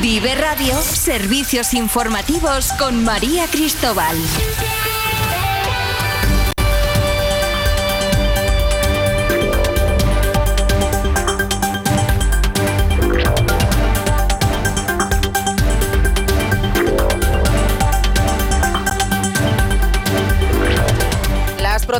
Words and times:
Vive 0.00 0.34
Radio, 0.34 0.76
servicios 0.82 1.72
informativos 1.72 2.72
con 2.74 3.02
María 3.02 3.46
Cristóbal. 3.46 4.16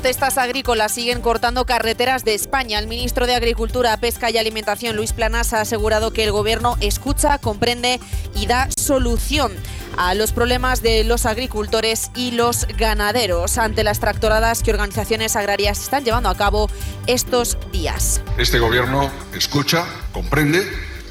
Protestas 0.07 0.39
agrícolas 0.39 0.93
siguen 0.93 1.21
cortando 1.21 1.67
carreteras 1.67 2.25
de 2.25 2.33
España. 2.33 2.79
El 2.79 2.87
ministro 2.87 3.27
de 3.27 3.35
Agricultura, 3.35 3.97
Pesca 3.97 4.31
y 4.31 4.39
Alimentación, 4.39 4.95
Luis 4.95 5.13
Planas, 5.13 5.53
ha 5.53 5.63
asegurado 5.63 6.13
que 6.13 6.23
el 6.23 6.31
gobierno 6.31 6.77
escucha, 6.81 7.39
comprende 7.39 7.99
y 8.37 8.47
da 8.47 8.69
solución 8.79 9.53
a 9.97 10.15
los 10.15 10.31
problemas 10.31 10.81
de 10.81 11.03
los 11.03 11.27
agricultores 11.27 12.13
y 12.15 12.31
los 12.31 12.69
ganaderos 12.79 13.59
ante 13.59 13.83
las 13.83 13.99
tractoradas 13.99 14.63
que 14.63 14.71
organizaciones 14.71 15.35
agrarias 15.35 15.81
están 15.81 16.05
llevando 16.05 16.29
a 16.29 16.37
cabo 16.37 16.71
estos 17.09 17.59
días. 17.73 18.21
Este 18.39 18.61
gobierno 18.61 19.11
escucha, 19.35 19.87
comprende 20.13 20.65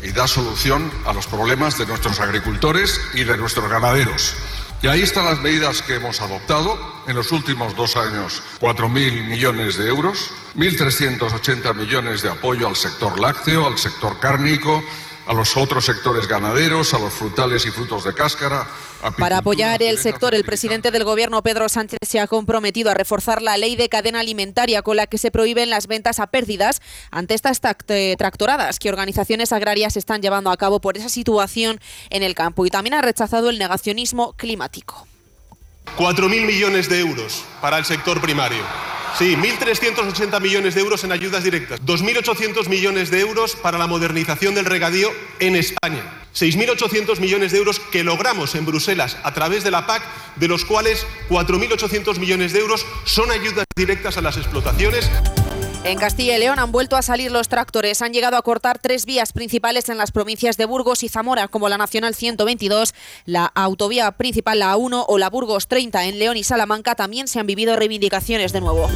y 0.03 0.13
da 0.13 0.25
solución 0.25 0.89
a 1.06 1.12
los 1.12 1.27
problemas 1.27 1.77
de 1.77 1.85
nuestros 1.85 2.22
agricultores 2.22 3.01
y 3.13 3.25
de 3.25 3.35
nuestros 3.35 3.69
ganaderos. 3.69 4.38
Y 4.81 4.88
ahí 4.88 5.02
están 5.02 5.25
las 5.25 5.41
medidas 5.41 5.81
que 5.81 5.96
hemos 5.96 6.22
adoptado 6.22 6.78
en 7.08 7.16
los 7.16 7.31
últimos 7.31 7.75
dos 7.75 7.96
años. 7.96 8.44
4.000 8.59 9.28
millones 9.28 9.78
de 9.78 9.88
euros, 9.88 10.31
1.380 10.56 11.74
millones 11.74 12.22
de 12.22 12.30
apoyo 12.30 12.68
al 12.68 12.75
sector 12.75 13.19
lácteo, 13.19 13.66
al 13.66 13.78
sector 13.78 14.19
cárnico, 14.19 14.84
a 15.25 15.34
los 15.34 15.58
otros 15.58 15.86
sectores 15.86 16.28
ganaderos, 16.28 16.94
a 16.94 17.00
los 17.00 17.13
frutales 17.13 17.66
y 17.66 17.72
frutos 17.72 18.03
de 18.03 18.13
cáscara. 18.13 18.68
Para 19.18 19.38
apoyar 19.38 19.84
el 19.84 19.97
sector, 19.97 20.34
el 20.34 20.44
presidente 20.44 20.90
del 20.90 21.03
Gobierno, 21.03 21.44
Pedro 21.44 21.69
Sánchez, 21.69 22.00
se 22.02 22.19
ha 22.19 22.28
comprometido 22.28 22.90
a 22.90 22.94
reforzar 22.94 23.41
la 23.41 23.58
ley 23.58 23.75
de 23.75 23.90
cadena 23.90 24.19
alimentaria 24.19 24.81
con 24.81 24.97
la 24.97 25.06
que 25.08 25.18
se 25.18 25.31
prohíben 25.31 25.69
las 25.69 25.88
ventas 25.88 26.19
a 26.19 26.28
pérdidas 26.28 26.81
ante 27.12 27.34
estas 27.34 27.59
eh, 27.90 28.16
tractoradas 28.18 28.80
que 28.80 28.90
organizaciones 28.90 29.52
agrarias 29.52 29.97
están 29.97 30.22
llevando 30.22 30.50
a 30.50 30.58
cabo 30.58 30.81
por 30.81 30.97
esa 30.97 31.09
situación 31.09 31.80
en 32.09 32.24
el 32.24 32.34
campo 32.34 32.66
y 32.66 32.69
también 32.69 32.96
ha 32.96 33.02
rechazado 33.02 33.50
el 33.50 33.59
negacionismo 33.59 34.34
climático. 34.34 35.07
4.000 35.97 36.46
millones 36.46 36.90
de 36.90 37.00
euros 37.00 37.44
para 37.62 37.78
el 37.78 37.85
sector 37.85 38.22
primario. 38.22 38.63
Sí, 39.18 39.38
1.380 39.38 40.41
millones 40.41 40.75
de 40.75 40.81
euros 40.81 41.06
en 41.06 41.13
ayudas 41.13 41.41
directas, 41.41 41.81
2.800 41.85 42.68
millones 42.68 43.12
de 43.12 43.22
euros 43.22 43.56
para 43.56 43.78
la 43.78 43.88
modernización 43.88 44.56
del 44.56 44.66
regadío 44.66 45.09
en 45.40 45.56
España, 45.56 46.03
6.800 46.35 47.19
millones 47.19 47.53
de 47.53 47.59
euros 47.59 47.79
que 47.79 48.03
logramos 48.03 48.56
en 48.56 48.66
Bruselas 48.66 49.18
a 49.24 49.34
través 49.34 49.63
de 49.63 49.72
la 49.72 49.88
PAC, 49.88 50.03
de 50.35 50.50
los 50.50 50.66
cuales 50.66 51.07
4.800 51.29 52.19
millones 52.19 52.51
de 52.51 52.59
euros 52.59 52.85
son 53.06 53.31
ayudas 53.31 53.63
directas 53.78 54.18
a 54.18 54.22
las 54.22 54.35
explotaciones. 54.35 55.09
En 55.85 56.00
Castilla 56.00 56.35
y 56.35 56.40
León 56.40 56.57
han 56.57 56.72
vuelto 56.72 56.96
a 56.96 57.03
salir 57.03 57.31
los 57.31 57.47
tractores. 57.47 58.01
Han 58.01 58.12
llegado 58.12 58.38
a 58.38 58.41
cortar 58.41 58.79
tres 58.79 59.06
vías 59.06 59.31
principales 59.34 59.88
en 59.89 60.00
las 60.00 60.12
provincias 60.12 60.57
de 60.57 60.65
Burgos 60.65 61.04
y 61.04 61.09
Zamora, 61.09 61.48
como 61.48 61.69
la 61.69 61.77
Nacional 61.77 62.15
122, 62.15 62.95
la 63.25 63.45
autovía 63.45 64.12
principal, 64.13 64.57
la 64.57 64.74
A1 64.74 65.06
o 65.07 65.18
la 65.19 65.30
Burgos 65.30 65.68
30. 65.68 66.06
En 66.06 66.18
León 66.18 66.38
y 66.38 66.44
Salamanca 66.44 66.95
también 66.95 67.27
se 67.27 67.39
han 67.39 67.45
vivido 67.45 67.75
reivindicaciones 67.75 68.51
de 68.51 68.62
nuevo. 68.62 68.89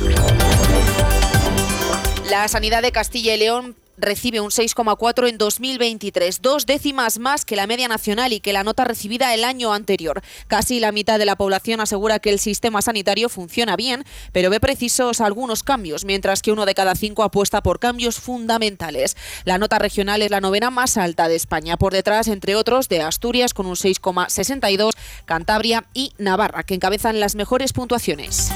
La 2.27 2.47
sanidad 2.47 2.81
de 2.81 2.91
Castilla 2.91 3.35
y 3.35 3.37
León 3.37 3.75
recibe 3.99 4.39
un 4.39 4.49
6,4 4.49 5.29
en 5.29 5.37
2023, 5.37 6.41
dos 6.41 6.65
décimas 6.65 7.19
más 7.19 7.45
que 7.45 7.55
la 7.55 7.67
media 7.67 7.87
nacional 7.87 8.33
y 8.33 8.39
que 8.39 8.53
la 8.53 8.63
nota 8.63 8.83
recibida 8.83 9.33
el 9.33 9.43
año 9.43 9.73
anterior. 9.73 10.21
Casi 10.47 10.79
la 10.79 10.91
mitad 10.91 11.19
de 11.19 11.25
la 11.25 11.35
población 11.35 11.81
asegura 11.81 12.19
que 12.19 12.29
el 12.29 12.39
sistema 12.39 12.81
sanitario 12.81 13.29
funciona 13.29 13.75
bien, 13.75 14.03
pero 14.31 14.49
ve 14.49 14.59
precisos 14.59 15.21
algunos 15.21 15.63
cambios, 15.63 16.05
mientras 16.05 16.41
que 16.41 16.51
uno 16.51 16.65
de 16.65 16.75
cada 16.75 16.95
cinco 16.95 17.23
apuesta 17.23 17.61
por 17.61 17.79
cambios 17.79 18.19
fundamentales. 18.19 19.15
La 19.45 19.57
nota 19.57 19.79
regional 19.79 20.21
es 20.21 20.31
la 20.31 20.41
novena 20.41 20.69
más 20.69 20.97
alta 20.97 21.27
de 21.27 21.35
España, 21.35 21.77
por 21.77 21.93
detrás, 21.93 22.27
entre 22.27 22.55
otros, 22.55 22.89
de 22.89 23.01
Asturias 23.01 23.53
con 23.53 23.65
un 23.65 23.75
6,62, 23.75 24.91
Cantabria 25.25 25.85
y 25.93 26.13
Navarra, 26.17 26.63
que 26.63 26.75
encabezan 26.75 27.19
las 27.19 27.35
mejores 27.35 27.73
puntuaciones. 27.73 28.51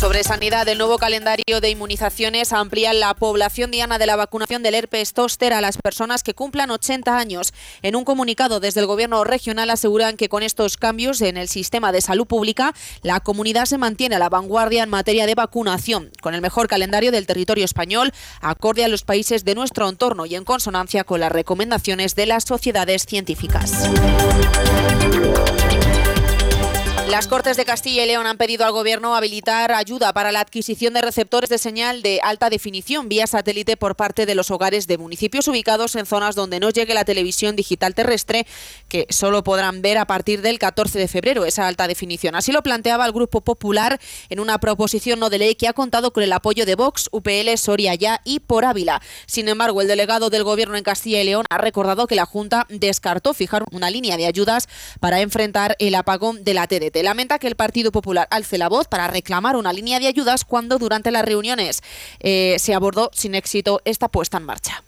Sobre 0.00 0.24
sanidad, 0.24 0.66
el 0.66 0.78
nuevo 0.78 0.96
calendario 0.96 1.60
de 1.60 1.68
inmunizaciones 1.68 2.54
amplía 2.54 2.94
la 2.94 3.12
población 3.12 3.70
diana 3.70 3.98
de 3.98 4.06
la 4.06 4.16
vacunación 4.16 4.62
del 4.62 4.74
herpes 4.74 5.12
zóster 5.12 5.52
a 5.52 5.60
las 5.60 5.76
personas 5.76 6.22
que 6.22 6.32
cumplan 6.32 6.70
80 6.70 7.18
años. 7.18 7.52
En 7.82 7.94
un 7.94 8.04
comunicado 8.04 8.60
desde 8.60 8.80
el 8.80 8.86
Gobierno 8.86 9.22
regional 9.24 9.68
aseguran 9.68 10.16
que 10.16 10.30
con 10.30 10.42
estos 10.42 10.78
cambios 10.78 11.20
en 11.20 11.36
el 11.36 11.48
sistema 11.48 11.92
de 11.92 12.00
salud 12.00 12.26
pública, 12.26 12.74
la 13.02 13.20
comunidad 13.20 13.66
se 13.66 13.76
mantiene 13.76 14.16
a 14.16 14.18
la 14.18 14.30
vanguardia 14.30 14.84
en 14.84 14.88
materia 14.88 15.26
de 15.26 15.34
vacunación, 15.34 16.10
con 16.22 16.34
el 16.34 16.40
mejor 16.40 16.66
calendario 16.66 17.12
del 17.12 17.26
territorio 17.26 17.66
español, 17.66 18.10
acorde 18.40 18.86
a 18.86 18.88
los 18.88 19.04
países 19.04 19.44
de 19.44 19.54
nuestro 19.54 19.86
entorno 19.86 20.24
y 20.24 20.34
en 20.34 20.44
consonancia 20.44 21.04
con 21.04 21.20
las 21.20 21.30
recomendaciones 21.30 22.14
de 22.14 22.24
las 22.24 22.44
sociedades 22.44 23.04
científicas. 23.04 23.90
Las 27.08 27.26
Cortes 27.26 27.56
de 27.56 27.64
Castilla 27.64 28.04
y 28.04 28.06
León 28.06 28.26
han 28.26 28.36
pedido 28.36 28.64
al 28.64 28.72
Gobierno 28.72 29.16
habilitar 29.16 29.72
ayuda 29.72 30.12
para 30.12 30.32
la 30.32 30.40
adquisición 30.40 30.94
de 30.94 31.00
receptores 31.00 31.50
de 31.50 31.58
señal 31.58 32.02
de 32.02 32.20
alta 32.22 32.50
definición 32.50 33.08
vía 33.08 33.26
satélite 33.26 33.76
por 33.76 33.96
parte 33.96 34.26
de 34.26 34.34
los 34.34 34.50
hogares 34.50 34.86
de 34.86 34.96
municipios 34.96 35.48
ubicados 35.48 35.96
en 35.96 36.06
zonas 36.06 36.34
donde 36.34 36.60
no 36.60 36.70
llegue 36.70 36.94
la 36.94 37.04
televisión 37.04 37.56
digital 37.56 37.94
terrestre, 37.94 38.46
que 38.88 39.06
solo 39.08 39.42
podrán 39.42 39.82
ver 39.82 39.98
a 39.98 40.06
partir 40.06 40.40
del 40.40 40.58
14 40.58 40.98
de 40.98 41.08
febrero 41.08 41.44
esa 41.44 41.66
alta 41.66 41.88
definición. 41.88 42.36
Así 42.36 42.52
lo 42.52 42.62
planteaba 42.62 43.06
el 43.06 43.12
Grupo 43.12 43.40
Popular 43.40 44.00
en 44.28 44.38
una 44.38 44.58
proposición 44.58 45.18
no 45.18 45.30
de 45.30 45.38
ley 45.38 45.54
que 45.56 45.68
ha 45.68 45.72
contado 45.72 46.12
con 46.12 46.22
el 46.22 46.32
apoyo 46.32 46.64
de 46.64 46.76
Vox, 46.76 47.08
UPL, 47.12 47.56
Soria 47.56 47.94
Ya 47.94 48.20
y 48.24 48.40
Por 48.40 48.64
Ávila. 48.64 49.02
Sin 49.26 49.48
embargo, 49.48 49.82
el 49.82 49.88
delegado 49.88 50.30
del 50.30 50.44
Gobierno 50.44 50.76
en 50.76 50.84
Castilla 50.84 51.20
y 51.20 51.24
León 51.24 51.46
ha 51.50 51.58
recordado 51.58 52.06
que 52.06 52.14
la 52.14 52.26
Junta 52.26 52.66
descartó 52.68 53.34
fijar 53.34 53.64
una 53.72 53.90
línea 53.90 54.16
de 54.16 54.26
ayudas 54.26 54.68
para 55.00 55.20
enfrentar 55.20 55.76
el 55.78 55.94
apagón 55.94 56.44
de 56.44 56.54
la 56.54 56.66
TDT. 56.66 56.89
Lamenta 57.02 57.38
que 57.38 57.46
el 57.46 57.56
Partido 57.56 57.92
Popular 57.92 58.28
alce 58.30 58.58
la 58.58 58.68
voz 58.68 58.88
para 58.88 59.08
reclamar 59.08 59.56
una 59.56 59.72
línea 59.72 59.98
de 59.98 60.06
ayudas 60.06 60.44
cuando 60.44 60.78
durante 60.78 61.10
las 61.10 61.24
reuniones 61.24 61.82
eh, 62.20 62.56
se 62.58 62.74
abordó 62.74 63.10
sin 63.12 63.34
éxito 63.34 63.80
esta 63.84 64.08
puesta 64.08 64.36
en 64.38 64.44
marcha. 64.44 64.82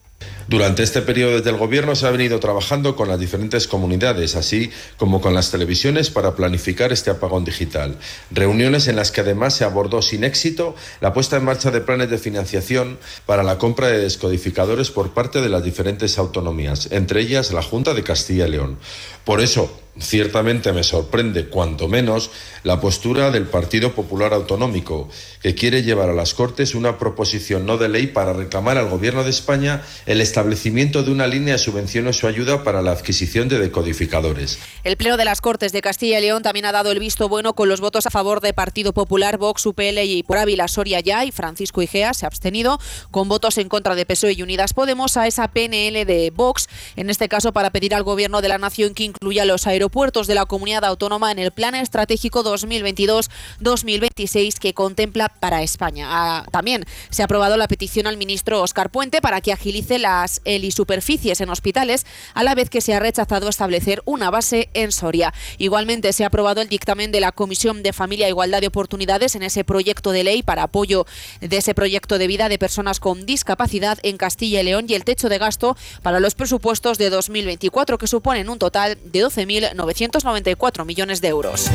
Durante 0.53 0.83
este 0.83 1.01
periodo 1.01 1.37
desde 1.37 1.49
el 1.49 1.57
Gobierno 1.57 1.95
se 1.95 2.07
ha 2.07 2.11
venido 2.11 2.39
trabajando 2.39 2.95
con 2.95 3.09
las 3.09 3.19
diferentes 3.19 3.67
comunidades, 3.67 4.37
así 4.37 4.71
como 4.99 5.23
con 5.23 5.33
las 5.33 5.51
televisiones 5.51 6.11
para 6.11 6.35
planificar 6.35 6.93
este 6.93 7.11
apagón 7.11 7.47
digital. 7.47 7.97
Reuniones 8.31 8.87
en 8.87 8.97
las 8.97 9.11
que 9.11 9.23
además 9.23 9.55
se 9.55 9.65
abordó 9.65 10.03
sin 10.03 10.25
éxito 10.25 10.75
la 11.01 11.15
puesta 11.15 11.39
en 11.39 11.47
marcha 11.47 11.71
de 11.71 11.81
planes 11.81 12.11
de 12.11 12.19
financiación 12.19 12.99
para 13.25 13.43
la 13.43 13.57
compra 13.57 13.87
de 13.87 14.01
descodificadores 14.01 14.91
por 14.91 15.15
parte 15.15 15.41
de 15.41 15.49
las 15.49 15.65
diferentes 15.65 16.19
autonomías, 16.19 16.89
entre 16.91 17.23
ellas 17.23 17.51
la 17.55 17.63
Junta 17.63 17.95
de 17.95 18.03
Castilla 18.03 18.47
y 18.47 18.51
León. 18.51 18.77
Por 19.25 19.41
eso, 19.41 19.71
Ciertamente 20.01 20.73
me 20.73 20.85
sorprende, 20.85 21.49
cuanto 21.49 21.87
menos, 21.87 22.31
la 22.65 22.81
postura 22.81 23.31
del 23.31 23.45
Partido 23.45 23.93
Popular 23.93 24.33
Autonómico, 24.33 25.11
que 25.43 25.55
quiere 25.55 25.83
llevar 25.83 26.09
a 26.09 26.15
las 26.15 26.33
Cortes 26.33 26.75
una 26.75 26.97
proposición 26.97 27.67
no 27.67 27.77
de 27.77 27.91
ley 27.91 28.07
para 28.07 28.33
reclamar 28.33 28.79
al 28.79 28.89
Gobierno 28.89 29.23
de 29.23 29.29
España 29.29 29.83
el 30.07 30.23
establecimiento 30.23 30.42
de 30.43 31.11
una 31.11 31.27
línea 31.27 31.55
de 31.55 31.59
subvenciones 31.59 32.23
o 32.23 32.29
ayuda 32.29 32.65
para 32.65 32.83
la 32.83 32.93
adquisición 32.93 33.49
de 33.49 33.59
decodificadores. 33.59 34.59
El 34.85 34.97
Pleno 34.97 35.17
de 35.17 35.25
las 35.25 35.41
Cortes 35.41 35.73
de 35.73 35.81
Castilla 35.81 36.19
y 36.19 36.23
León 36.23 36.43
también 36.43 36.67
ha 36.67 36.73
dado 36.73 36.91
el 36.91 36.99
visto 36.99 37.29
bueno 37.29 37.55
con 37.55 37.69
los 37.69 37.81
votos 37.81 38.07
a 38.07 38.11
favor 38.11 38.41
de 38.41 38.53
Partido 38.53 38.93
Popular, 38.93 39.39
Vox, 39.39 39.65
UPL 39.65 39.99
y 40.05 40.23
por 40.23 40.39
Ávila 40.39 40.69
Soria 40.69 41.01
ya 41.01 41.25
y 41.25 41.31
Francisco 41.31 41.81
Igea 41.81 42.13
se 42.13 42.27
ha 42.27 42.29
abstenido 42.29 42.79
con 43.11 43.29
votos 43.29 43.59
en 43.59 43.69
contra 43.69 43.95
de 43.95 44.05
PSOE 44.05 44.33
y 44.33 44.43
Unidas 44.43 44.75
Podemos 44.75 45.17
a 45.17 45.27
esa 45.27 45.49
PNL 45.49 46.05
de 46.05 46.33
Vox, 46.35 46.69
en 46.97 47.09
este 47.09 47.29
caso 47.29 47.53
para 47.53 47.71
pedir 47.71 47.95
al 47.95 48.03
Gobierno 48.03 48.43
de 48.43 48.49
la 48.49 48.59
Nación 48.59 48.95
que 48.95 49.05
incluya 49.05 49.45
los 49.45 49.67
aeropuertos 49.67 50.27
de 50.27 50.35
la 50.35 50.47
comunidad 50.47 50.85
autónoma 50.85 51.31
en 51.31 51.39
el 51.39 51.53
Plan 51.53 51.75
Estratégico 51.75 52.45
2022-2026 52.45 54.59
que 54.59 54.75
contempla 54.75 55.29
para 55.29 55.63
España. 55.63 56.09
Ah, 56.11 56.47
también 56.51 56.85
se 57.11 57.23
ha 57.23 57.27
aprobado 57.27 57.57
la 57.57 57.69
petición 57.69 58.07
al 58.07 58.17
ministro 58.17 58.61
Oscar 58.61 58.91
Puente 58.91 59.21
para 59.21 59.41
que 59.41 59.53
agilice 59.53 59.99
las 60.23 60.41
helisuperficies 60.45 61.41
en 61.41 61.51
hospitales, 61.51 62.07
a 62.35 62.45
la 62.45 62.55
vez 62.55 62.71
que 62.71 62.81
se 62.81 62.95
ha 62.95 63.01
rechazado 63.01 63.49
establecer 63.49 64.03
una 64.05 64.31
base 64.31 64.69
en 64.73 64.93
Soria. 64.93 65.35
Igualmente 65.59 66.13
se 66.13 66.23
ha 66.23 66.29
aprobado 66.29 66.61
el 66.61 66.69
dictamen 66.69 67.11
de 67.11 67.19
la 67.19 67.33
Comisión 67.33 67.83
de 67.83 67.93
Familia 67.93 68.27
e 68.27 68.31
Igualdad 68.31 68.61
de 68.61 68.69
Oportunidades 68.69 69.35
en 69.35 69.43
ese 69.43 69.65
proyecto 69.65 70.13
de 70.13 70.23
ley 70.23 70.45
para 70.45 70.63
apoyo 70.63 71.07
de 71.41 71.57
ese 71.57 71.75
proyecto 71.75 72.19
de 72.19 72.29
vida 72.29 72.49
de 72.49 72.59
personas 72.59 73.01
con 73.01 73.27
discapacidad 73.27 73.99
en 74.05 74.17
Castilla 74.17 74.61
y 74.61 74.65
León 74.65 74.85
y 74.89 74.95
el 74.95 75.05
techo 75.05 75.29
de 75.29 75.39
gasto 75.39 75.77
para 76.03 76.21
los 76.21 76.37
presupuestos 76.37 76.99
de 76.99 77.11
2024 77.11 77.99
que 77.99 78.07
suponen 78.07 78.49
un 78.49 78.61
total 78.61 78.97
de 79.05 79.25
12.000 79.25 79.75
994 79.75 80.85
millones 80.85 81.21
de 81.21 81.29
euros. 81.29 81.69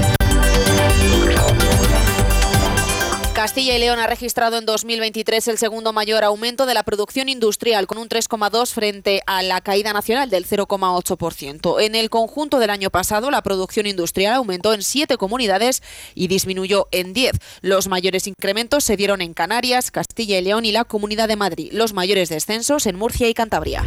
Castilla 3.38 3.76
y 3.76 3.80
León 3.80 4.00
ha 4.00 4.08
registrado 4.08 4.58
en 4.58 4.66
2023 4.66 5.48
el 5.50 5.60
segundo 5.60 5.94
mayor 5.94 6.24
aumento 6.24 6.66
de 6.66 6.74
la 6.74 6.82
producción 6.82 7.30
industrial, 7.30 7.86
con 7.86 8.00
un 8.00 8.10
3,2 8.10 8.74
frente 8.74 9.22
a 9.28 9.44
la 9.44 9.62
caída 9.62 9.94
nacional 9.94 10.32
del 10.32 10.48
0,8%. 10.48 11.80
En 11.80 11.94
el 11.94 12.10
conjunto 12.10 12.58
del 12.58 12.72
año 12.72 12.90
pasado, 12.90 13.30
la 13.30 13.44
producción 13.44 13.86
industrial 13.86 14.34
aumentó 14.34 14.74
en 14.74 14.82
siete 14.82 15.18
comunidades 15.18 15.84
y 16.16 16.30
disminuyó 16.30 16.88
en 16.92 17.14
10. 17.14 17.34
Los 17.62 17.88
mayores 17.88 18.26
incrementos 18.26 18.84
se 18.84 18.98
dieron 18.98 19.22
en 19.22 19.36
Canarias, 19.36 19.92
Castilla 19.92 20.40
y 20.40 20.42
León 20.42 20.66
y 20.66 20.72
la 20.72 20.84
Comunidad 20.84 21.28
de 21.28 21.36
Madrid. 21.36 21.70
Los 21.74 21.94
mayores 21.94 22.30
descensos 22.30 22.88
en 22.88 22.96
Murcia 22.96 23.30
y 23.30 23.36
Cantabria. 23.36 23.84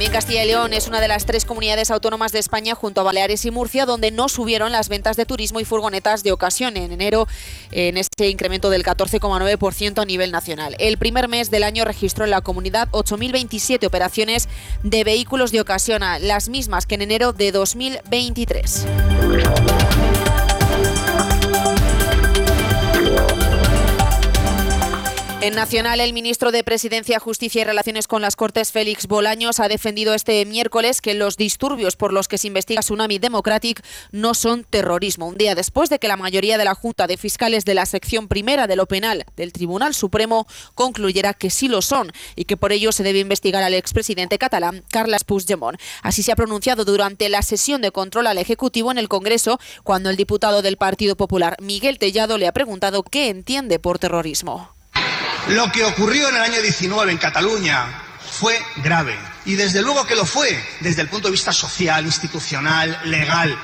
También 0.00 0.12
Castilla 0.12 0.44
y 0.44 0.46
León 0.46 0.72
es 0.72 0.88
una 0.88 0.98
de 0.98 1.08
las 1.08 1.26
tres 1.26 1.44
comunidades 1.44 1.90
autónomas 1.90 2.32
de 2.32 2.38
España 2.38 2.74
junto 2.74 3.02
a 3.02 3.04
Baleares 3.04 3.44
y 3.44 3.50
Murcia 3.50 3.84
donde 3.84 4.10
no 4.10 4.30
subieron 4.30 4.72
las 4.72 4.88
ventas 4.88 5.18
de 5.18 5.26
turismo 5.26 5.60
y 5.60 5.66
furgonetas 5.66 6.22
de 6.22 6.32
ocasión 6.32 6.78
en 6.78 6.90
enero 6.90 7.28
en 7.70 7.98
este 7.98 8.30
incremento 8.30 8.70
del 8.70 8.82
14,9% 8.82 10.00
a 10.00 10.04
nivel 10.06 10.32
nacional. 10.32 10.74
El 10.78 10.96
primer 10.96 11.28
mes 11.28 11.50
del 11.50 11.64
año 11.64 11.84
registró 11.84 12.24
en 12.24 12.30
la 12.30 12.40
comunidad 12.40 12.88
8.027 12.92 13.86
operaciones 13.86 14.48
de 14.82 15.04
vehículos 15.04 15.52
de 15.52 15.60
ocasión, 15.60 16.00
las 16.22 16.48
mismas 16.48 16.86
que 16.86 16.94
en 16.94 17.02
enero 17.02 17.34
de 17.34 17.52
2023. 17.52 18.86
En 25.42 25.54
Nacional, 25.54 26.00
el 26.00 26.12
ministro 26.12 26.52
de 26.52 26.62
Presidencia, 26.62 27.18
Justicia 27.18 27.62
y 27.62 27.64
Relaciones 27.64 28.06
con 28.06 28.20
las 28.20 28.36
Cortes, 28.36 28.72
Félix 28.72 29.06
Bolaños, 29.06 29.58
ha 29.58 29.68
defendido 29.68 30.12
este 30.12 30.44
miércoles 30.44 31.00
que 31.00 31.14
los 31.14 31.38
disturbios 31.38 31.96
por 31.96 32.12
los 32.12 32.28
que 32.28 32.36
se 32.36 32.48
investiga 32.48 32.82
Tsunami 32.82 33.18
Democratic 33.18 33.82
no 34.12 34.34
son 34.34 34.64
terrorismo. 34.64 35.28
Un 35.28 35.38
día 35.38 35.54
después 35.54 35.88
de 35.88 35.98
que 35.98 36.08
la 36.08 36.18
mayoría 36.18 36.58
de 36.58 36.66
la 36.66 36.74
Junta 36.74 37.06
de 37.06 37.16
Fiscales 37.16 37.64
de 37.64 37.72
la 37.72 37.86
sección 37.86 38.28
primera 38.28 38.66
de 38.66 38.76
lo 38.76 38.84
penal 38.84 39.24
del 39.34 39.54
Tribunal 39.54 39.94
Supremo 39.94 40.46
concluyera 40.74 41.32
que 41.32 41.48
sí 41.48 41.68
lo 41.68 41.80
son 41.80 42.12
y 42.36 42.44
que 42.44 42.58
por 42.58 42.70
ello 42.70 42.92
se 42.92 43.02
debe 43.02 43.20
investigar 43.20 43.62
al 43.62 43.72
expresidente 43.72 44.36
catalán, 44.36 44.84
Carles 44.90 45.24
Puigdemont. 45.24 45.80
Así 46.02 46.22
se 46.22 46.32
ha 46.32 46.36
pronunciado 46.36 46.84
durante 46.84 47.30
la 47.30 47.40
sesión 47.40 47.80
de 47.80 47.92
control 47.92 48.26
al 48.26 48.36
Ejecutivo 48.36 48.90
en 48.90 48.98
el 48.98 49.08
Congreso, 49.08 49.58
cuando 49.84 50.10
el 50.10 50.18
diputado 50.18 50.60
del 50.60 50.76
Partido 50.76 51.16
Popular, 51.16 51.56
Miguel 51.62 51.98
Tellado, 51.98 52.36
le 52.36 52.46
ha 52.46 52.52
preguntado 52.52 53.02
qué 53.02 53.30
entiende 53.30 53.78
por 53.78 53.98
terrorismo. 53.98 54.74
Lo 55.48 55.70
que 55.72 55.84
ocurrió 55.84 56.28
en 56.28 56.36
el 56.36 56.42
año 56.42 56.62
19 56.62 57.12
en 57.12 57.18
Cataluña 57.18 57.86
fue 58.38 58.60
grave. 58.76 59.18
Y 59.44 59.54
desde 59.54 59.82
luego 59.82 60.06
que 60.06 60.14
lo 60.14 60.24
fue, 60.24 60.62
desde 60.80 61.02
el 61.02 61.08
punto 61.08 61.28
de 61.28 61.32
vista 61.32 61.52
social, 61.52 62.04
institucional, 62.04 63.00
legal. 63.04 63.58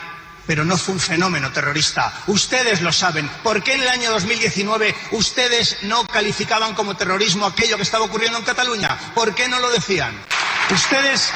Pero 0.47 0.64
no 0.64 0.76
fue 0.76 0.95
un 0.95 1.00
fenómeno 1.00 1.50
terrorista. 1.52 2.12
Ustedes 2.28 2.80
lo 2.80 2.92
saben. 2.92 3.28
¿Por 3.42 3.62
qué 3.62 3.75
en 3.75 3.83
el 3.83 3.88
año 3.88 4.11
2019 4.12 4.95
ustedes 5.12 5.78
no 5.83 6.06
calificaban 6.06 6.75
como 6.75 6.97
terrorismo 6.97 7.47
aquello 7.47 7.76
que 7.76 7.83
estaba 7.83 8.04
ocurriendo 8.04 8.38
en 8.38 8.45
Cataluña? 8.45 8.97
¿Por 9.14 9.35
qué 9.35 9.49
no 9.49 9.59
lo 9.59 9.71
decían? 9.71 10.12
Ustedes 10.71 11.30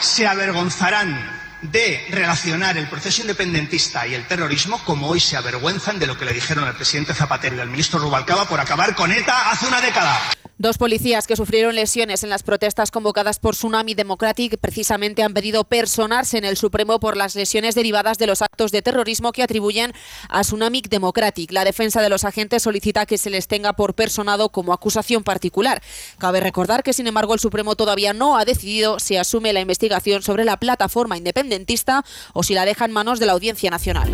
se 0.00 0.26
avergonzarán 0.26 1.41
de 1.62 2.06
relacionar 2.10 2.76
el 2.76 2.88
proceso 2.88 3.22
independentista 3.22 4.06
y 4.06 4.14
el 4.14 4.26
terrorismo 4.26 4.82
como 4.84 5.08
hoy 5.08 5.20
se 5.20 5.36
avergüenzan 5.36 5.98
de 5.98 6.06
lo 6.06 6.18
que 6.18 6.24
le 6.24 6.32
dijeron 6.32 6.64
al 6.64 6.74
presidente 6.74 7.14
Zapatero 7.14 7.56
y 7.56 7.60
al 7.60 7.70
ministro 7.70 8.00
Rubalcaba 8.00 8.48
por 8.48 8.60
acabar 8.60 8.94
con 8.94 9.12
ETA 9.12 9.50
hace 9.50 9.66
una 9.66 9.80
década. 9.80 10.18
Dos 10.62 10.78
policías 10.78 11.26
que 11.26 11.34
sufrieron 11.34 11.74
lesiones 11.74 12.22
en 12.22 12.30
las 12.30 12.44
protestas 12.44 12.92
convocadas 12.92 13.40
por 13.40 13.56
Tsunami 13.56 13.94
Democratic 13.94 14.58
precisamente 14.58 15.24
han 15.24 15.34
pedido 15.34 15.64
personarse 15.64 16.38
en 16.38 16.44
el 16.44 16.56
Supremo 16.56 17.00
por 17.00 17.16
las 17.16 17.34
lesiones 17.34 17.74
derivadas 17.74 18.16
de 18.16 18.28
los 18.28 18.42
actos 18.42 18.70
de 18.70 18.80
terrorismo 18.80 19.32
que 19.32 19.42
atribuyen 19.42 19.92
a 20.28 20.42
Tsunami 20.42 20.82
Democratic. 20.88 21.50
La 21.50 21.64
defensa 21.64 22.00
de 22.00 22.08
los 22.08 22.22
agentes 22.22 22.62
solicita 22.62 23.06
que 23.06 23.18
se 23.18 23.28
les 23.28 23.48
tenga 23.48 23.72
por 23.72 23.94
personado 23.94 24.50
como 24.50 24.72
acusación 24.72 25.24
particular. 25.24 25.82
Cabe 26.18 26.38
recordar 26.38 26.84
que, 26.84 26.92
sin 26.92 27.08
embargo, 27.08 27.34
el 27.34 27.40
Supremo 27.40 27.74
todavía 27.74 28.12
no 28.12 28.38
ha 28.38 28.44
decidido 28.44 29.00
si 29.00 29.16
asume 29.16 29.52
la 29.52 29.62
investigación 29.62 30.22
sobre 30.22 30.44
la 30.44 30.58
plataforma 30.58 31.16
independentista 31.16 32.04
o 32.34 32.44
si 32.44 32.54
la 32.54 32.64
deja 32.64 32.84
en 32.84 32.92
manos 32.92 33.18
de 33.18 33.26
la 33.26 33.32
Audiencia 33.32 33.68
Nacional. 33.68 34.12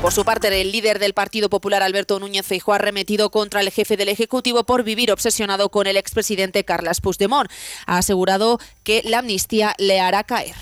Por 0.00 0.14
su 0.14 0.24
parte, 0.24 0.48
el 0.60 0.72
líder 0.72 0.98
del 0.98 1.12
Partido 1.12 1.50
Popular, 1.50 1.82
Alberto 1.82 2.18
Núñez 2.18 2.46
Feijóo, 2.46 2.72
ha 2.72 2.78
remetido 2.78 3.30
contra 3.30 3.60
el 3.60 3.70
jefe 3.70 3.98
del 3.98 4.08
Ejecutivo 4.08 4.64
por 4.64 4.82
vivir 4.82 5.12
obsesionado 5.12 5.68
con 5.68 5.86
el 5.86 5.98
expresidente 5.98 6.64
Carles 6.64 7.02
Puigdemont. 7.02 7.50
Ha 7.84 7.98
asegurado 7.98 8.58
que 8.82 9.02
la 9.04 9.18
amnistía 9.18 9.74
le 9.76 10.00
hará 10.00 10.24
caer. 10.24 10.54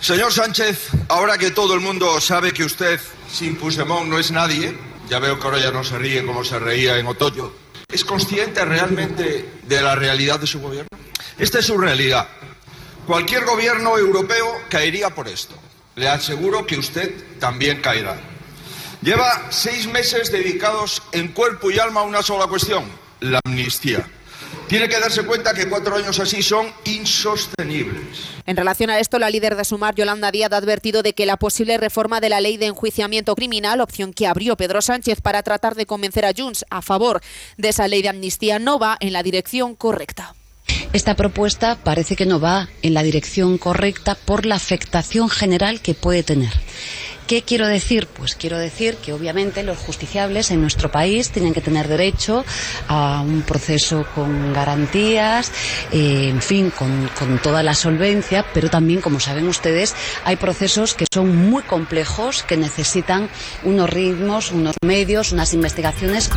Señor 0.00 0.32
Sánchez, 0.32 0.88
ahora 1.08 1.38
que 1.38 1.52
todo 1.52 1.74
el 1.74 1.80
mundo 1.80 2.20
sabe 2.20 2.52
que 2.52 2.64
usted 2.64 2.98
sin 3.32 3.56
Puigdemont 3.56 4.08
no 4.08 4.18
es 4.18 4.32
nadie, 4.32 4.76
ya 5.08 5.20
veo 5.20 5.38
que 5.38 5.46
ahora 5.46 5.60
ya 5.60 5.70
no 5.70 5.84
se 5.84 5.96
ríe 5.96 6.26
como 6.26 6.42
se 6.42 6.58
reía 6.58 6.98
en 6.98 7.06
otoño, 7.06 7.52
¿es 7.92 8.04
consciente 8.04 8.64
realmente 8.64 9.48
de 9.62 9.82
la 9.82 9.94
realidad 9.94 10.40
de 10.40 10.48
su 10.48 10.60
gobierno? 10.60 10.88
Esta 11.38 11.60
es 11.60 11.66
su 11.66 11.78
realidad. 11.78 12.26
Cualquier 13.06 13.44
gobierno 13.44 13.96
europeo 13.96 14.62
caería 14.68 15.10
por 15.10 15.28
esto. 15.28 15.54
Le 15.94 16.08
aseguro 16.08 16.66
que 16.66 16.76
usted 16.76 17.38
también 17.38 17.80
caerá. 17.80 18.29
Lleva 19.02 19.46
seis 19.48 19.86
meses 19.86 20.30
dedicados 20.30 21.02
en 21.12 21.28
cuerpo 21.28 21.70
y 21.70 21.78
alma 21.78 22.00
a 22.00 22.04
una 22.04 22.22
sola 22.22 22.46
cuestión, 22.46 22.84
la 23.20 23.40
amnistía. 23.46 24.06
Tiene 24.68 24.90
que 24.90 25.00
darse 25.00 25.24
cuenta 25.24 25.54
que 25.54 25.70
cuatro 25.70 25.96
años 25.96 26.20
así 26.20 26.42
son 26.42 26.66
insostenibles. 26.84 28.18
En 28.44 28.58
relación 28.58 28.90
a 28.90 28.98
esto, 28.98 29.18
la 29.18 29.30
líder 29.30 29.56
de 29.56 29.64
Sumar, 29.64 29.94
Yolanda 29.94 30.30
Díaz, 30.30 30.52
ha 30.52 30.58
advertido 30.58 31.02
de 31.02 31.14
que 31.14 31.24
la 31.24 31.38
posible 31.38 31.78
reforma 31.78 32.20
de 32.20 32.28
la 32.28 32.42
ley 32.42 32.58
de 32.58 32.66
enjuiciamiento 32.66 33.34
criminal, 33.34 33.80
opción 33.80 34.12
que 34.12 34.26
abrió 34.26 34.56
Pedro 34.58 34.82
Sánchez 34.82 35.22
para 35.22 35.42
tratar 35.42 35.76
de 35.76 35.86
convencer 35.86 36.26
a 36.26 36.32
Junts 36.36 36.66
a 36.68 36.82
favor 36.82 37.22
de 37.56 37.70
esa 37.70 37.88
ley 37.88 38.02
de 38.02 38.10
amnistía, 38.10 38.58
no 38.58 38.78
va 38.78 38.98
en 39.00 39.14
la 39.14 39.22
dirección 39.22 39.76
correcta. 39.76 40.34
Esta 40.92 41.16
propuesta 41.16 41.78
parece 41.82 42.16
que 42.16 42.26
no 42.26 42.38
va 42.38 42.68
en 42.82 42.94
la 42.94 43.02
dirección 43.02 43.56
correcta 43.56 44.14
por 44.14 44.44
la 44.44 44.56
afectación 44.56 45.30
general 45.30 45.80
que 45.80 45.94
puede 45.94 46.22
tener. 46.22 46.52
¿Qué 47.30 47.42
quiero 47.42 47.68
decir? 47.68 48.08
Pues 48.08 48.34
quiero 48.34 48.58
decir 48.58 48.96
que 48.96 49.12
obviamente 49.12 49.62
los 49.62 49.78
justiciables 49.78 50.50
en 50.50 50.60
nuestro 50.60 50.90
país 50.90 51.30
tienen 51.30 51.54
que 51.54 51.60
tener 51.60 51.86
derecho 51.86 52.44
a 52.88 53.20
un 53.20 53.42
proceso 53.42 54.04
con 54.16 54.52
garantías, 54.52 55.52
eh, 55.92 56.26
en 56.28 56.42
fin, 56.42 56.72
con, 56.76 57.08
con 57.16 57.38
toda 57.38 57.62
la 57.62 57.74
solvencia, 57.74 58.44
pero 58.52 58.68
también, 58.68 59.00
como 59.00 59.20
saben 59.20 59.46
ustedes, 59.46 59.94
hay 60.24 60.34
procesos 60.34 60.94
que 60.94 61.06
son 61.14 61.36
muy 61.36 61.62
complejos, 61.62 62.42
que 62.42 62.56
necesitan 62.56 63.30
unos 63.62 63.88
ritmos, 63.88 64.50
unos 64.50 64.74
medios, 64.84 65.30
unas 65.30 65.54
investigaciones. 65.54 66.30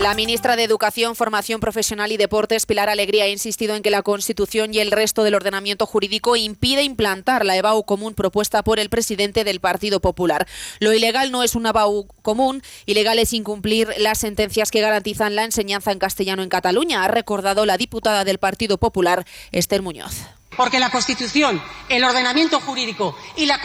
La 0.00 0.14
ministra 0.14 0.56
de 0.56 0.62
Educación, 0.62 1.16
Formación 1.16 1.58
Profesional 1.58 2.12
y 2.12 2.16
Deportes, 2.16 2.66
Pilar 2.66 2.88
Alegría, 2.88 3.24
ha 3.24 3.28
insistido 3.28 3.74
en 3.74 3.82
que 3.82 3.90
la 3.90 4.02
Constitución 4.02 4.72
y 4.72 4.78
el 4.78 4.92
resto 4.92 5.24
del 5.24 5.34
ordenamiento 5.34 5.84
jurídico 5.86 6.36
impide 6.36 6.84
implantar 6.84 7.44
la 7.44 7.56
EBAU 7.56 7.84
común 7.84 8.14
propuesta 8.14 8.62
por 8.62 8.78
el 8.78 8.88
presidente 8.88 9.42
del 9.42 9.58
Partido 9.58 10.00
Popular. 10.00 10.46
Lo 10.78 10.92
ilegal 10.92 11.32
no 11.32 11.42
es 11.42 11.54
una 11.54 11.70
EBAU 11.70 12.06
común, 12.22 12.62
ilegal 12.84 13.18
es 13.18 13.32
incumplir 13.32 13.88
las 13.98 14.18
sentencias 14.18 14.70
que 14.70 14.80
garantizan 14.80 15.34
la 15.34 15.44
enseñanza 15.44 15.90
en 15.90 15.98
castellano 15.98 16.42
en 16.42 16.50
Cataluña, 16.50 17.02
ha 17.04 17.08
recordado 17.08 17.66
la 17.66 17.78
diputada 17.78 18.24
del 18.24 18.38
Partido 18.38 18.78
Popular, 18.78 19.26
Esther 19.50 19.82
Muñoz 19.82 20.14
porque 20.56 20.78
la 20.78 20.90
Constitución, 20.90 21.62
el 21.88 22.04
ordenamiento 22.04 22.60
jurídico 22.60 23.16
y, 23.36 23.46
la 23.46 23.60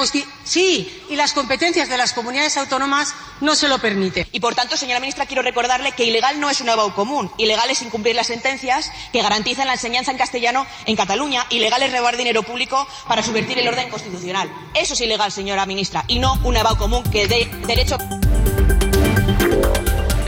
las 1.10 1.34
competencias 1.34 1.88
de 1.90 1.98
las 1.98 2.14
comunidades 2.14 2.58
autónomas 2.58 3.14
no 3.42 3.56
se 3.56 3.68
lo 3.68 3.80
permiten. 3.80 4.28
Y 4.32 4.40
por 4.40 4.56
tanto, 4.56 4.76
señora 4.78 5.00
ministra, 5.00 5.26
quiero 5.26 5.42
recordarle 5.42 5.92
que 5.92 6.06
ilegal 6.06 6.40
no 6.40 6.50
es 6.50 6.62
una 6.62 6.74
EBAU 6.74 6.94
común. 6.94 7.32
Ilegal 7.38 7.70
es 7.70 7.82
incumplir 7.82 8.16
las 8.16 8.28
sentencias 8.28 8.92
que 9.12 9.22
garantizan 9.22 9.68
la 9.68 9.74
enseñanza 9.74 10.12
en 10.12 10.18
castellano 10.18 10.66
en 10.86 10.96
Cataluña. 10.96 11.46
Ilegal 11.50 11.84
es 11.84 11.94
robar 11.94 12.18
dinero 12.18 12.44
público 12.44 12.88
para 13.08 13.24
subvertir 13.24 13.60
el 13.60 13.68
orden 13.68 13.90
constitucional. 13.90 14.52
Eso 14.74 14.94
es 14.94 15.02
ilegal, 15.02 15.32
señora 15.32 15.66
ministra, 15.66 16.06
y 16.08 16.20
no 16.20 16.40
una 16.44 16.62
EBAU 16.62 16.78
común 16.78 17.04
que 17.04 17.28
dé 17.28 17.46
derecho. 17.68 17.98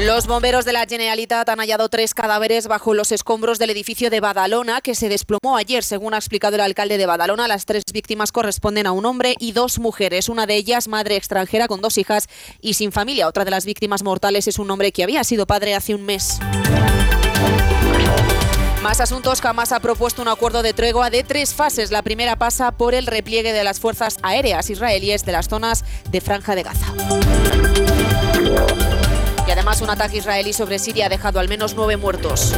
Los 0.05 0.27
bomberos 0.27 0.65
de 0.65 0.73
la 0.73 0.85
Generalitat 0.85 1.47
han 1.47 1.59
hallado 1.59 1.87
tres 1.87 2.13
cadáveres 2.13 2.67
bajo 2.67 2.93
los 2.93 3.13
escombros 3.13 3.57
del 3.57 3.69
edificio 3.69 4.09
de 4.09 4.19
Badalona 4.19 4.81
que 4.81 4.95
se 4.95 5.07
desplomó 5.07 5.55
ayer, 5.55 5.81
según 5.81 6.13
ha 6.13 6.17
explicado 6.17 6.55
el 6.55 6.61
alcalde 6.61 6.97
de 6.97 7.05
Badalona. 7.05 7.47
Las 7.47 7.65
tres 7.65 7.85
víctimas 7.93 8.33
corresponden 8.33 8.85
a 8.85 8.91
un 8.91 9.05
hombre 9.05 9.35
y 9.39 9.53
dos 9.53 9.79
mujeres, 9.79 10.27
una 10.27 10.45
de 10.45 10.55
ellas 10.55 10.89
madre 10.89 11.15
extranjera 11.15 11.69
con 11.69 11.79
dos 11.79 11.97
hijas 11.97 12.27
y 12.59 12.73
sin 12.73 12.91
familia. 12.91 13.29
Otra 13.29 13.45
de 13.45 13.51
las 13.51 13.63
víctimas 13.63 14.03
mortales 14.03 14.45
es 14.49 14.59
un 14.59 14.69
hombre 14.71 14.91
que 14.91 15.03
había 15.03 15.23
sido 15.23 15.47
padre 15.47 15.73
hace 15.73 15.95
un 15.95 16.03
mes. 16.03 16.37
Más 18.81 18.99
asuntos. 18.99 19.39
Jamás 19.39 19.71
ha 19.71 19.79
propuesto 19.79 20.21
un 20.21 20.27
acuerdo 20.27 20.63
de 20.63 20.73
tregua 20.73 21.11
de 21.11 21.23
tres 21.23 21.53
fases. 21.53 21.91
La 21.91 22.01
primera 22.01 22.35
pasa 22.35 22.73
por 22.73 22.93
el 22.93 23.07
repliegue 23.07 23.53
de 23.53 23.63
las 23.63 23.79
fuerzas 23.79 24.17
aéreas 24.21 24.69
israelíes 24.69 25.23
de 25.23 25.31
las 25.31 25.47
zonas 25.47 25.85
de 26.11 26.19
Franja 26.19 26.55
de 26.55 26.63
Gaza. 26.63 26.93
Ataque 29.93 30.17
israelí 30.17 30.53
sobre 30.53 30.79
Siria 30.79 31.05
ha 31.05 31.09
dejado 31.09 31.39
al 31.39 31.47
menos 31.47 31.75
nueve 31.75 31.97
muertos. 31.97 32.55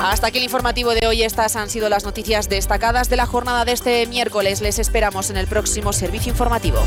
Hasta 0.00 0.26
aquí 0.26 0.38
el 0.38 0.44
informativo 0.44 0.90
de 0.94 1.06
hoy. 1.06 1.22
Estas 1.22 1.54
han 1.54 1.70
sido 1.70 1.88
las 1.88 2.04
noticias 2.04 2.48
destacadas 2.48 3.08
de 3.08 3.14
la 3.14 3.24
jornada 3.24 3.64
de 3.64 3.70
este 3.70 4.04
miércoles. 4.08 4.60
Les 4.60 4.80
esperamos 4.80 5.30
en 5.30 5.36
el 5.36 5.46
próximo 5.46 5.92
servicio 5.92 6.32
informativo. 6.32 6.80